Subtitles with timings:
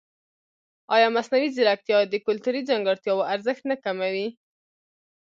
[0.95, 4.27] ایا مصنوعي ځیرکتیا د کلتوري ځانګړتیاوو ارزښت نه کموي؟